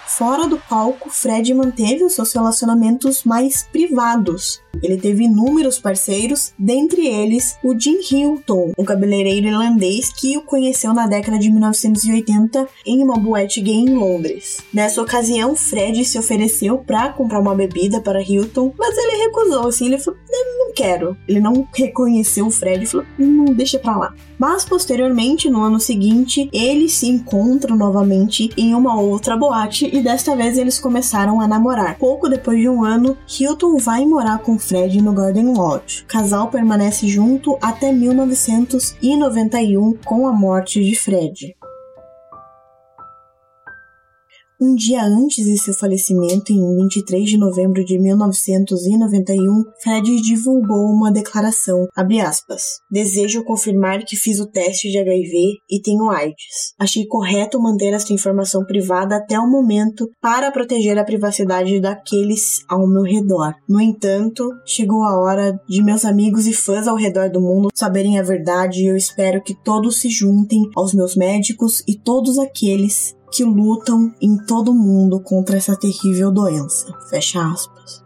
Fora 0.07 0.47
do 0.47 0.57
palco, 0.57 1.11
Fred 1.11 1.53
manteve 1.53 2.03
os 2.03 2.15
seus 2.15 2.33
relacionamentos 2.33 3.23
mais 3.23 3.65
privados. 3.65 4.63
Ele 4.83 4.97
teve 4.97 5.25
inúmeros 5.25 5.79
parceiros, 5.79 6.55
dentre 6.59 7.07
eles 7.07 7.59
o 7.63 7.79
Jim 7.79 7.99
Hilton, 8.01 8.73
um 8.79 8.85
cabeleireiro 8.85 9.49
irlandês 9.49 10.11
que 10.11 10.39
o 10.39 10.43
conheceu 10.43 10.95
na 10.95 11.07
década 11.07 11.39
de 11.39 11.51
1980 11.51 12.67
em 12.87 13.03
uma 13.03 13.19
boate 13.19 13.61
gay 13.61 13.75
em 13.75 13.95
Londres. 13.95 14.59
Nessa 14.73 15.03
ocasião, 15.03 15.55
Fred 15.55 16.03
se 16.05 16.19
ofereceu 16.19 16.79
para 16.79 17.13
comprar 17.13 17.41
uma 17.41 17.55
bebida 17.55 18.01
para 18.01 18.23
Hilton, 18.23 18.73
mas 18.79 18.97
ele 18.97 19.25
recusou, 19.25 19.69
assim, 19.69 19.87
ele 19.87 19.99
falou, 19.99 20.19
quero. 20.77 21.17
Ele 21.27 21.41
não 21.41 21.67
reconheceu 21.75 22.47
o 22.47 22.51
Fred 22.51 22.85
e 22.85 22.87
falou, 22.87 23.07
não, 23.19 23.47
deixa 23.47 23.79
pra 23.79 23.97
lá. 23.97 24.13
Mas 24.39 24.67
posteriormente, 24.67 25.49
no 25.49 25.63
ano 25.63 25.81
seguinte, 25.81 26.51
eles 26.53 26.93
se 26.93 27.09
encontram 27.09 27.75
novamente 27.75 28.51
em 28.57 28.75
uma 28.75 29.01
outra 29.01 29.35
boate 29.37 29.89
e 29.91 30.03
desta 30.03 30.37
vez 30.37 30.59
eles 30.59 30.79
começaram 30.79 31.41
a 31.41 31.49
namorar. 31.49 31.97
Pouco 31.99 32.29
depois 32.29 32.61
de 32.61 32.69
um 32.69 32.85
ano, 32.85 33.17
Hilton 33.27 33.79
vai 33.79 34.05
morar 34.05 34.41
com 34.41 34.59
Fred 34.59 35.01
no 35.01 35.15
Garden 35.15 35.55
Lodge. 35.55 36.03
O 36.03 36.07
casal 36.07 36.49
permanece 36.49 37.09
junto 37.09 37.57
até 37.63 37.91
1991 37.91 39.95
com 40.05 40.29
a 40.29 40.33
morte 40.33 40.85
de 40.85 40.95
Fred. 40.95 41.57
Um 44.59 44.75
dia 44.75 45.05
antes 45.05 45.45
de 45.45 45.59
seu 45.59 45.75
falecimento, 45.75 46.51
em 46.51 46.77
23 46.77 47.29
de 47.29 47.37
novembro 47.37 47.85
de 47.85 47.99
1991, 47.99 49.65
Fred 49.83 50.23
divulgou 50.23 50.87
uma 50.87 51.13
declaração, 51.13 51.87
aspas, 51.95 52.63
Desejo 52.91 53.45
confirmar 53.45 54.03
que 54.07 54.17
fiz 54.17 54.41
o 54.41 54.47
teste 54.47 54.91
de 54.91 54.97
HIV 54.97 55.59
e 55.71 55.83
tenho 55.83 56.09
AIDS. 56.09 56.73
Achei 56.79 57.07
correto 57.07 57.61
manter 57.61 57.93
esta 57.93 58.15
informação 58.15 58.65
privada 58.65 59.17
até 59.17 59.39
o 59.39 59.47
momento 59.47 60.09
para 60.23 60.51
proteger 60.51 60.99
a 60.99 61.05
privacidade 61.05 61.79
daqueles 61.79 62.65
ao 62.67 62.89
meu 62.89 63.03
redor. 63.03 63.53
No 63.69 63.79
entanto, 63.79 64.49
chegou 64.65 65.03
a 65.03 65.21
hora 65.21 65.61
de 65.69 65.83
meus 65.83 66.03
amigos 66.03 66.47
e 66.47 66.55
fãs 66.55 66.89
ao 66.89 66.97
redor 66.97 67.29
do 67.29 67.43
mundo 67.43 67.69
saberem 67.75 68.19
a 68.19 68.23
verdade 68.23 68.85
e 68.85 68.87
eu 68.87 68.97
espero 68.97 69.43
que 69.43 69.55
todos 69.63 70.01
se 70.01 70.09
juntem 70.09 70.63
aos 70.75 70.95
meus 70.95 71.15
médicos 71.15 71.83
e 71.87 71.95
todos 71.95 72.39
aqueles 72.39 73.15
que 73.37 73.45
lutam 73.45 74.15
em 74.19 74.35
todo 74.39 74.71
o 74.71 74.75
mundo 74.75 75.21
contra 75.21 75.59
essa 75.59 75.77
terrível 75.77 76.33
doença. 76.33 76.87
Fecha 77.11 77.47
aspas. 77.47 78.03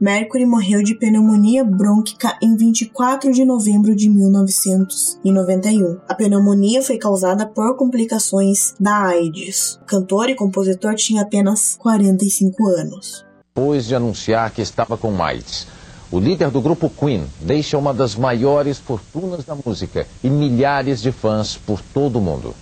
Mercury 0.00 0.46
morreu 0.46 0.82
de 0.82 0.94
pneumonia 0.94 1.62
brônquica 1.62 2.38
em 2.40 2.56
24 2.56 3.30
de 3.30 3.44
novembro 3.44 3.94
de 3.94 4.08
1991. 4.08 5.98
A 6.08 6.14
pneumonia 6.14 6.82
foi 6.82 6.96
causada 6.96 7.44
por 7.44 7.76
complicações 7.76 8.74
da 8.80 9.08
AIDS. 9.08 9.78
O 9.82 9.84
cantor 9.84 10.30
e 10.30 10.34
compositor 10.34 10.94
tinha 10.94 11.22
apenas 11.22 11.76
45 11.76 12.68
anos. 12.68 13.26
Depois 13.54 13.84
de 13.84 13.94
anunciar 13.94 14.50
que 14.52 14.62
estava 14.62 14.96
com 14.96 15.22
AIDS, 15.22 15.66
o 16.10 16.18
líder 16.18 16.50
do 16.50 16.60
grupo 16.60 16.88
Queen 16.88 17.24
deixa 17.40 17.76
uma 17.76 17.92
das 17.92 18.14
maiores 18.14 18.78
fortunas 18.78 19.44
da 19.44 19.54
música 19.54 20.06
e 20.24 20.30
milhares 20.30 21.02
de 21.02 21.12
fãs 21.12 21.56
por 21.56 21.80
todo 21.92 22.18
o 22.18 22.22
mundo. 22.22 22.54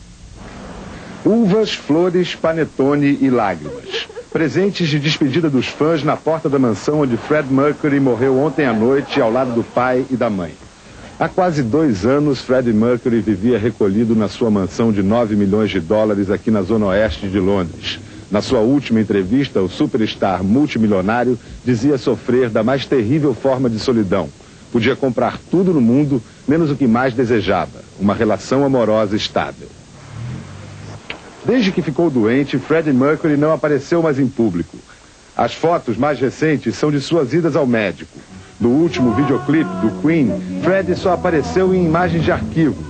Uvas, 1.25 1.73
flores, 1.73 2.35
panetone 2.35 3.19
e 3.21 3.31
lágrimas. 3.31 4.09
Presentes 4.33 4.89
de 4.89 4.99
despedida 4.99 5.49
dos 5.49 5.67
fãs 5.67 6.03
na 6.03 6.17
porta 6.17 6.49
da 6.49 6.59
mansão 6.59 7.01
onde 7.01 7.17
Fred 7.17 7.53
Mercury 7.53 8.01
morreu 8.01 8.39
ontem 8.39 8.67
à 8.67 8.73
noite 8.73 9.21
ao 9.21 9.31
lado 9.31 9.53
do 9.53 9.63
pai 9.63 10.05
e 10.11 10.17
da 10.17 10.29
mãe. 10.29 10.53
Há 11.19 11.29
quase 11.29 11.63
dois 11.63 12.05
anos, 12.05 12.41
Fred 12.41 12.71
Mercury 12.73 13.21
vivia 13.21 13.59
recolhido 13.59 14.15
na 14.15 14.29
sua 14.29 14.51
mansão 14.51 14.93
de 14.93 15.03
9 15.03 15.35
milhões 15.35 15.71
de 15.71 15.81
dólares 15.81 16.31
aqui 16.31 16.51
na 16.51 16.63
zona 16.63 16.87
oeste 16.87 17.29
de 17.29 17.39
Londres. 17.39 17.99
Na 18.31 18.43
sua 18.43 18.61
última 18.61 19.01
entrevista, 19.01 19.61
o 19.61 19.69
superstar 19.69 20.43
multimilionário 20.43 21.39
dizia 21.65 21.97
sofrer 21.97 22.51
da 22.51 22.65
mais 22.65 22.85
terrível 22.85 23.35
forma 23.35 23.71
de 23.71 23.79
solidão. 23.79 24.29
Podia 24.73 24.97
comprar 24.97 25.39
tudo 25.51 25.73
no 25.73 25.81
mundo, 25.81 26.21
menos 26.47 26.71
o 26.71 26.77
que 26.77 26.87
mais 26.87 27.15
desejava: 27.15 27.85
uma 28.01 28.15
relação 28.15 28.65
amorosa 28.65 29.17
estável. 29.17 29.69
Desde 31.45 31.71
que 31.71 31.81
ficou 31.81 32.11
doente, 32.11 32.59
Freddie 32.59 32.93
Mercury 32.93 33.37
não 33.37 33.53
apareceu 33.53 34.03
mais 34.03 34.19
em 34.19 34.27
público. 34.27 34.77
As 35.37 35.55
fotos 35.55 35.97
mais 35.97 36.19
recentes 36.19 36.75
são 36.75 36.91
de 36.91 37.01
suas 37.01 37.33
idas 37.33 37.55
ao 37.55 37.67
médico. 37.67 38.19
No 38.59 38.71
último 38.71 39.15
videoclipe 39.15 39.71
do 39.83 40.01
Queen, 40.01 40.33
Freddie 40.65 40.97
só 40.97 41.13
apareceu 41.13 41.73
em 41.73 41.85
imagens 41.85 42.25
de 42.25 42.33
arquivo, 42.33 42.83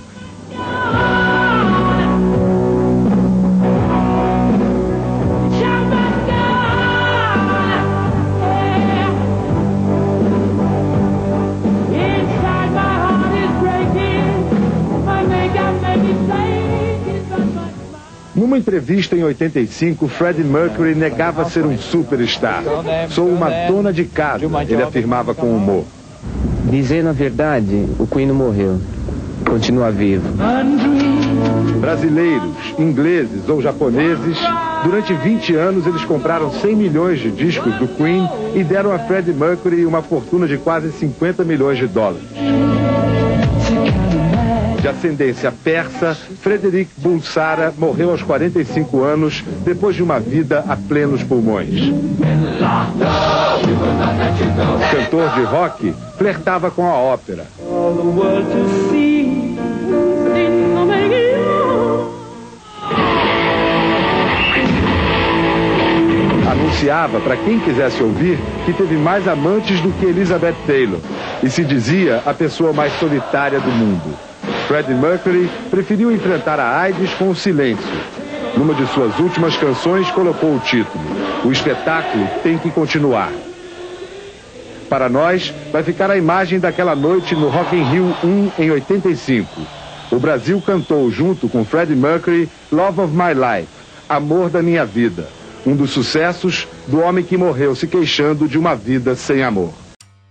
Numa 18.47 18.57
entrevista 18.57 19.13
em 19.13 19.25
85, 19.25 20.07
Freddie 20.07 20.41
Mercury 20.41 20.95
negava 20.95 21.49
ser 21.49 21.65
um 21.65 21.77
superstar. 21.77 22.63
Sou 23.09 23.27
uma 23.27 23.49
dona 23.67 23.91
de 23.91 24.05
casa, 24.05 24.45
ele 24.69 24.81
afirmava 24.81 25.35
com 25.35 25.53
humor. 25.53 25.83
Dizendo 26.63 27.09
a 27.09 27.11
verdade, 27.11 27.85
o 27.99 28.07
Queen 28.07 28.25
não 28.25 28.35
morreu. 28.35 28.79
Continua 29.45 29.91
vivo. 29.91 30.29
Brasileiros, 31.81 32.55
ingleses 32.79 33.49
ou 33.49 33.61
japoneses, 33.61 34.37
durante 34.81 35.13
20 35.13 35.53
anos 35.53 35.85
eles 35.85 36.05
compraram 36.05 36.49
100 36.49 36.73
milhões 36.73 37.19
de 37.19 37.29
discos 37.29 37.75
do 37.75 37.87
Queen 37.97 38.29
e 38.55 38.63
deram 38.63 38.93
a 38.93 38.99
Freddie 38.99 39.33
Mercury 39.33 39.85
uma 39.85 40.01
fortuna 40.01 40.47
de 40.47 40.57
quase 40.57 40.93
50 40.93 41.43
milhões 41.43 41.77
de 41.77 41.87
dólares. 41.87 42.23
De 44.87 44.91
ascendência 44.91 45.51
persa, 45.51 46.15
Frederic 46.15 46.89
Bulsara 46.95 47.73
morreu 47.77 48.11
aos 48.11 48.21
45 48.21 49.03
anos 49.03 49.43
depois 49.65 49.97
de 49.97 50.01
uma 50.01 50.17
vida 50.17 50.63
a 50.65 50.77
plenos 50.77 51.21
pulmões. 51.21 51.91
Cantor 54.89 55.33
de 55.33 55.43
rock, 55.43 55.93
flertava 56.17 56.71
com 56.71 56.87
a 56.87 56.93
ópera. 56.93 57.45
Anunciava 66.49 67.19
para 67.19 67.35
quem 67.35 67.59
quisesse 67.59 68.01
ouvir 68.01 68.39
que 68.65 68.71
teve 68.71 68.95
mais 68.95 69.27
amantes 69.27 69.81
do 69.81 69.91
que 69.91 70.05
Elizabeth 70.05 70.55
Taylor 70.65 71.01
e 71.43 71.49
se 71.49 71.65
dizia 71.65 72.21
a 72.25 72.33
pessoa 72.33 72.71
mais 72.71 72.93
solitária 72.93 73.59
do 73.59 73.69
mundo. 73.69 74.27
Freddie 74.67 74.95
Mercury 74.95 75.49
preferiu 75.69 76.11
enfrentar 76.11 76.59
a 76.59 76.77
AIDS 76.81 77.13
com 77.13 77.29
o 77.29 77.35
silêncio. 77.35 77.87
Numa 78.57 78.73
de 78.75 78.85
suas 78.87 79.17
últimas 79.17 79.55
canções, 79.55 80.11
colocou 80.11 80.57
o 80.57 80.59
título: 80.59 81.05
O 81.45 81.51
espetáculo 81.53 82.27
tem 82.43 82.57
que 82.57 82.69
continuar. 82.69 83.31
Para 84.89 85.07
nós, 85.07 85.53
vai 85.71 85.83
ficar 85.83 86.11
a 86.11 86.17
imagem 86.17 86.59
daquela 86.59 86.95
noite 86.95 87.33
no 87.33 87.47
Rock 87.47 87.77
in 87.77 87.83
Rio 87.83 88.15
1 88.21 88.51
em 88.59 88.71
85. 88.71 89.49
O 90.11 90.19
Brasil 90.19 90.61
cantou 90.65 91.09
junto 91.09 91.47
com 91.47 91.63
Freddie 91.63 91.95
Mercury 91.95 92.49
Love 92.69 93.01
of 93.01 93.13
My 93.13 93.33
Life, 93.33 93.71
Amor 94.09 94.49
da 94.49 94.61
Minha 94.61 94.85
Vida, 94.85 95.29
um 95.65 95.77
dos 95.77 95.91
sucessos 95.91 96.67
do 96.87 96.99
homem 96.99 97.23
que 97.23 97.37
morreu 97.37 97.73
se 97.73 97.87
queixando 97.87 98.49
de 98.49 98.57
uma 98.57 98.75
vida 98.75 99.15
sem 99.15 99.43
amor. 99.43 99.73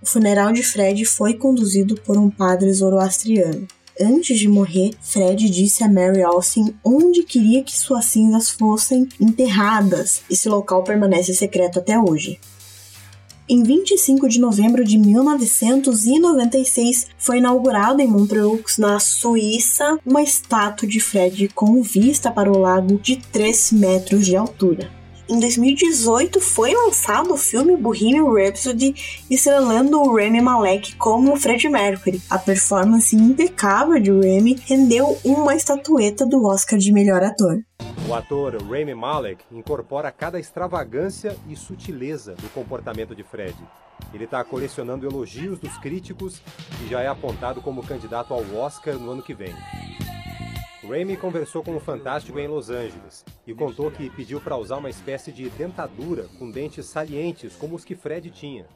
O 0.02 0.06
funeral 0.06 0.52
de 0.52 0.62
Fred 0.62 1.06
foi 1.06 1.32
conduzido 1.34 1.94
por 2.02 2.18
um 2.18 2.28
padre 2.28 2.70
zoroastriano. 2.72 3.66
Antes 3.98 4.38
de 4.38 4.46
morrer, 4.46 4.90
Fred 5.00 5.48
disse 5.48 5.82
a 5.82 5.88
Mary 5.88 6.22
Austin 6.22 6.74
onde 6.84 7.22
queria 7.22 7.62
que 7.62 7.76
suas 7.76 8.04
cinzas 8.04 8.50
fossem 8.50 9.08
enterradas. 9.18 10.20
Esse 10.30 10.50
local 10.50 10.84
permanece 10.84 11.34
secreto 11.34 11.78
até 11.78 11.98
hoje. 11.98 12.38
Em 13.48 13.62
25 13.62 14.28
de 14.28 14.38
novembro 14.38 14.84
de 14.84 14.98
1996, 14.98 17.06
foi 17.16 17.38
inaugurada 17.38 18.02
em 18.02 18.08
Montreux, 18.08 18.76
na 18.76 18.98
Suíça, 18.98 19.98
uma 20.04 20.22
estátua 20.22 20.86
de 20.86 21.00
Fred 21.00 21.48
com 21.54 21.80
vista 21.80 22.30
para 22.30 22.52
o 22.52 22.58
lago 22.58 22.98
de 22.98 23.16
3 23.16 23.72
metros 23.72 24.26
de 24.26 24.36
altura. 24.36 24.90
Em 25.28 25.40
2018 25.40 26.40
foi 26.40 26.72
lançado 26.72 27.34
o 27.34 27.36
filme 27.36 27.76
Bohemian 27.76 28.32
Rhapsody, 28.32 28.94
estrelando 29.28 30.00
o 30.00 30.16
Rami 30.16 30.40
Malek 30.40 30.94
como 30.94 31.34
Fred 31.34 31.68
Mercury. 31.68 32.22
A 32.30 32.38
performance 32.38 33.16
impecável 33.16 34.00
de 34.00 34.12
Rami 34.12 34.54
rendeu 34.64 35.18
uma 35.24 35.56
estatueta 35.56 36.24
do 36.24 36.46
Oscar 36.46 36.78
de 36.78 36.92
melhor 36.92 37.24
ator. 37.24 37.58
O 38.08 38.14
ator 38.14 38.62
Rami 38.62 38.94
Malek 38.94 39.44
incorpora 39.50 40.12
cada 40.12 40.38
extravagância 40.38 41.36
e 41.48 41.56
sutileza 41.56 42.36
do 42.36 42.48
comportamento 42.50 43.12
de 43.12 43.24
Fred. 43.24 43.56
Ele 44.14 44.24
está 44.24 44.44
colecionando 44.44 45.06
elogios 45.06 45.58
dos 45.58 45.76
críticos 45.78 46.40
e 46.84 46.88
já 46.88 47.00
é 47.00 47.08
apontado 47.08 47.60
como 47.60 47.84
candidato 47.84 48.32
ao 48.32 48.44
Oscar 48.54 48.94
no 48.94 49.10
ano 49.10 49.22
que 49.24 49.34
vem. 49.34 49.52
Raimi 50.86 51.16
conversou 51.16 51.62
com 51.62 51.74
o 51.76 51.80
Fantástico 51.80 52.38
em 52.38 52.46
Los 52.46 52.70
Angeles 52.70 53.24
e 53.46 53.52
contou 53.52 53.90
que 53.90 54.08
pediu 54.10 54.40
para 54.40 54.56
usar 54.56 54.76
uma 54.76 54.88
espécie 54.88 55.32
de 55.32 55.48
dentadura 55.50 56.26
com 56.38 56.50
dentes 56.50 56.86
salientes 56.86 57.56
como 57.56 57.74
os 57.74 57.84
que 57.84 57.96
Fred 57.96 58.30
tinha. 58.30 58.66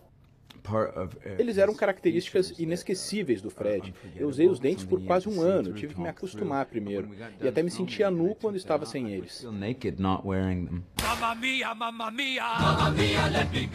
Eles 1.39 1.57
eram 1.57 1.75
características 1.75 2.59
inesquecíveis 2.59 3.41
do 3.41 3.51
Fred. 3.51 3.95
Eu 4.15 4.29
usei 4.29 4.49
os 4.49 4.61
dentes 4.61 4.85
por 4.85 5.03
quase 5.05 5.29
um 5.29 5.41
ano, 5.41 5.73
tive 5.73 5.95
que 5.95 6.01
me 6.01 6.09
acostumar 6.09 6.67
primeiro. 6.67 7.09
E 7.41 7.49
até 7.49 7.63
me 7.63 7.71
sentia 7.71 8.11
nu 8.11 8.35
quando 8.35 8.57
estava 8.57 8.85
sem 8.85 9.11
eles. 9.11 9.43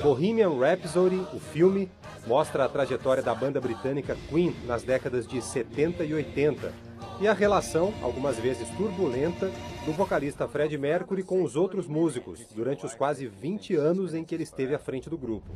Bohemian 0.01 0.57
Rhapsody, 0.57 1.25
o 1.33 1.39
filme, 1.39 1.89
mostra 2.27 2.65
a 2.65 2.69
trajetória 2.69 3.23
da 3.23 3.33
banda 3.33 3.59
britânica 3.59 4.15
Queen 4.29 4.55
nas 4.65 4.83
décadas 4.83 5.27
de 5.27 5.41
70 5.41 6.03
e 6.03 6.13
80 6.13 6.84
e 7.19 7.27
a 7.27 7.33
relação, 7.33 7.93
algumas 8.01 8.37
vezes 8.37 8.67
turbulenta, 8.71 9.49
do 9.85 9.93
vocalista 9.93 10.47
Fred 10.47 10.77
Mercury 10.77 11.23
com 11.23 11.43
os 11.43 11.55
outros 11.55 11.87
músicos 11.87 12.41
durante 12.53 12.85
os 12.85 12.93
quase 12.93 13.27
20 13.27 13.75
anos 13.75 14.13
em 14.13 14.23
que 14.23 14.35
ele 14.35 14.43
esteve 14.43 14.75
à 14.75 14.79
frente 14.79 15.09
do 15.09 15.17
grupo. 15.17 15.47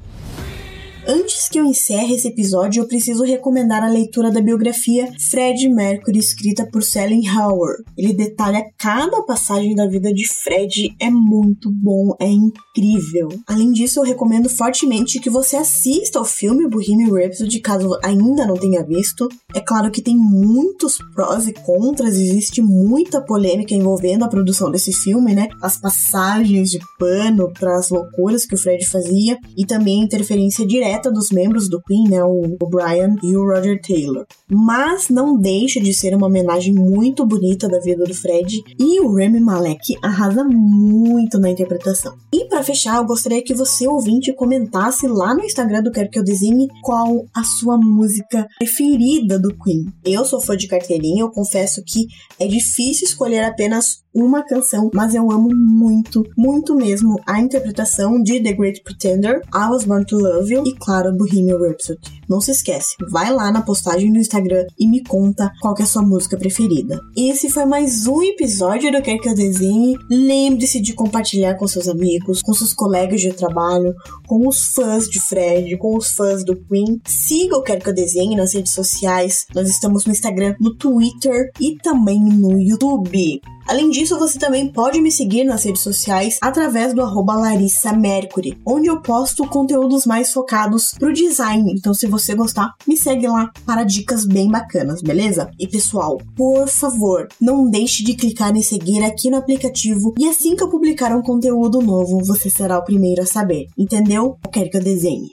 Antes 1.08 1.48
que 1.48 1.60
eu 1.60 1.66
encerre 1.66 2.16
esse 2.16 2.28
episódio, 2.28 2.82
eu 2.82 2.88
preciso 2.88 3.24
recomendar 3.24 3.84
a 3.84 3.88
leitura 3.88 4.30
da 4.30 4.42
biografia 4.42 5.12
Fred 5.30 5.68
Mercury, 5.70 6.20
escrita 6.20 6.68
por 6.70 6.84
Sally 6.84 7.22
Howard. 7.30 7.84
Ele 7.98 8.14
detalha 8.14 8.64
cada 8.78 9.24
passagem 9.24 9.74
da 9.74 9.88
vida 9.88 10.14
de 10.14 10.28
Fred, 10.28 10.94
é 11.00 11.10
muito 11.10 11.72
bom, 11.72 12.16
é 12.20 12.28
incrível. 12.28 13.30
Além 13.48 13.72
disso, 13.72 14.00
eu 14.00 14.04
recomendo 14.04 14.50
fortemente 14.50 15.20
que 15.20 15.30
você 15.30 15.56
assista 15.56 16.20
ao 16.20 16.26
filme 16.26 16.68
Bohemian 16.68 17.14
Rhapsody, 17.14 17.60
caso 17.60 17.98
ainda 18.04 18.46
não 18.46 18.56
tenha 18.56 18.84
visto. 18.84 19.30
É 19.56 19.62
claro 19.62 19.92
que 19.92 20.02
tem 20.02 20.16
muitos 20.16 20.98
prós 21.16 21.48
e 21.48 21.54
contras, 21.54 22.16
existe 22.16 22.62
muita 22.62 23.22
polêmica 23.22 23.74
envolvendo 23.74 24.26
a 24.26 24.30
produção 24.30 24.70
desse 24.70 24.92
filme, 24.92 25.34
né? 25.34 25.48
As 25.62 25.78
passagens 25.78 26.70
de 26.70 26.80
pano 27.00 27.52
para 27.58 27.78
as 27.78 27.90
loucuras 27.90 28.46
que 28.46 28.56
o 28.56 28.58
Fred 28.58 28.86
fazia 28.86 29.38
e 29.58 29.66
também 29.66 30.02
a 30.02 30.06
interferência 30.06 30.68
direta 30.68 30.89
direta 30.90 31.12
dos 31.12 31.30
membros 31.30 31.70
do 31.70 31.82
Queen, 31.82 32.10
né, 32.10 32.24
o, 32.24 32.58
Brian 32.68 33.16
e 33.22 33.36
o 33.36 33.46
Roger 33.46 33.80
Taylor. 33.82 34.26
Mas 34.50 35.10
não 35.10 35.38
deixa 35.38 35.80
de 35.80 35.94
ser 35.94 36.16
uma 36.16 36.28
homenagem 36.28 36.74
muito 36.74 37.26
bonita 37.26 37.68
da 37.68 37.80
vida 37.80 38.04
do 38.04 38.14
Fred 38.14 38.64
e 38.80 39.00
o 39.00 39.14
Remy 39.14 39.40
Malek 39.40 39.96
arrasa 40.02 40.44
muito 40.44 41.40
na 41.40 41.50
interpretação. 41.50 42.16
E 42.34 42.46
para 42.46 42.64
fechar, 42.64 42.98
eu 42.98 43.06
gostaria 43.06 43.44
que 43.44 43.54
você 43.54 43.88
ouvinte 43.88 44.34
comentasse 44.34 45.08
lá 45.08 45.34
no 45.34 45.44
Instagram 45.44 45.84
do 45.84 45.92
Quero 45.92 46.10
que 46.10 46.20
eu 46.20 46.24
desenhe 46.24 46.68
qual 46.82 47.26
a 47.34 47.44
sua 47.44 47.78
música 47.78 48.48
preferida 48.58 49.40
do 49.40 49.56
Queen. 49.56 49.86
Eu 50.04 50.26
sou 50.26 50.42
fã 50.42 50.58
de 50.58 50.68
carteirinha, 50.68 51.22
eu 51.22 51.30
confesso 51.30 51.84
que 51.86 52.08
é 52.40 52.48
difícil 52.48 53.06
escolher 53.06 53.44
apenas 53.44 54.00
uma 54.14 54.44
canção, 54.44 54.90
mas 54.94 55.14
eu 55.14 55.32
amo 55.32 55.50
muito, 55.54 56.24
muito 56.36 56.76
mesmo 56.76 57.22
a 57.28 57.40
interpretação 57.40 58.22
de 58.22 58.42
The 58.42 58.54
Great 58.54 58.82
Pretender, 58.84 59.42
I 59.54 59.70
Was 59.70 59.84
Born 59.84 60.06
to 60.06 60.18
Love 60.18 60.54
You 60.54 60.64
e, 60.66 60.76
claro, 60.80 61.16
Bohemian 61.16 61.58
Rhapsody. 61.58 62.00
Não 62.28 62.40
se 62.40 62.52
esquece, 62.52 62.96
vai 63.10 63.34
lá 63.34 63.52
na 63.52 63.62
postagem 63.62 64.12
do 64.12 64.20
Instagram 64.20 64.66
e 64.80 64.88
me 64.88 65.04
conta 65.04 65.52
qual 65.62 65.76
é 65.78 65.84
a 65.84 65.86
sua 65.86 66.02
música 66.02 66.38
preferida. 66.38 67.00
Esse 67.18 67.50
foi 67.50 67.66
mais 67.66 68.08
um 68.08 68.22
episódio 68.22 68.92
do 68.92 69.02
Quer 69.02 69.18
Que 69.20 69.30
Eu 69.30 69.36
Desenhe. 69.36 69.98
Lembre-se 70.10 70.80
de 70.80 70.94
compartilhar 70.94 71.56
com 71.56 71.68
seus 71.68 71.88
amigos, 71.88 72.42
com 72.42 72.54
seus 72.54 72.74
colegas 72.74 73.22
de 73.22 73.34
trabalho, 73.34 73.94
com 74.28 74.48
os 74.48 74.74
fãs 74.74 75.10
de 75.10 75.20
Fred, 75.20 75.78
com 75.78 75.98
os 75.98 76.12
fãs 76.12 76.44
do 76.46 76.56
Queen. 76.56 77.02
Siga 77.06 77.58
o 77.58 77.64
Quer 77.64 77.82
Que 77.82 77.90
Eu 77.90 77.96
Desenhe 77.96 78.36
nas 78.36 78.54
redes 78.54 78.74
sociais. 78.74 79.46
Nós 79.54 79.70
estamos 79.70 80.06
no 80.06 80.12
Instagram, 80.12 80.56
no 80.60 80.76
Twitter 80.76 81.52
e 81.60 81.76
também 81.78 82.20
no 82.20 82.60
YouTube. 82.60 83.42
Além 83.70 83.92
disso, 83.92 84.18
você 84.18 84.40
também 84.40 84.68
pode 84.68 85.00
me 85.00 85.12
seguir 85.12 85.44
nas 85.44 85.64
redes 85.64 85.84
sociais 85.84 86.40
através 86.42 86.92
do 86.92 87.04
arroba 87.04 87.36
Larissa 87.36 87.94
Mercury, 87.94 88.60
onde 88.66 88.88
eu 88.88 89.00
posto 89.00 89.46
conteúdos 89.46 90.08
mais 90.08 90.34
focados 90.34 90.92
pro 90.98 91.14
design. 91.14 91.72
Então, 91.78 91.94
se 91.94 92.08
você 92.08 92.34
gostar, 92.34 92.74
me 92.88 92.98
segue 92.98 93.28
lá 93.28 93.52
para 93.68 93.84
dicas 93.84 94.26
bem 94.26 94.50
bacanas, 94.50 95.04
beleza? 95.04 95.52
E 95.60 95.68
pessoal, 95.68 96.18
por 96.36 96.68
favor, 96.68 97.28
não 97.40 97.70
deixe 97.70 98.04
de 98.04 98.16
clicar 98.16 98.58
em 98.58 98.64
seguir 98.64 99.04
aqui 99.04 99.30
no 99.30 99.38
aplicativo 99.38 100.16
e 100.18 100.28
assim 100.28 100.56
que 100.56 100.64
eu 100.64 100.70
publicar 100.70 101.16
um 101.16 101.22
conteúdo 101.22 101.80
novo, 101.80 102.26
você 102.26 102.50
será 102.50 102.80
o 102.80 102.84
primeiro 102.84 103.22
a 103.22 103.28
saber. 103.28 103.68
Entendeu? 103.78 104.36
Eu 104.44 104.50
quero 104.52 104.72
que 104.72 104.78
eu 104.78 104.84
desenhe. 104.84 105.30